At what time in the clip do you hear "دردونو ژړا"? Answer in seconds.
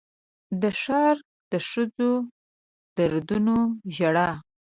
2.97-4.29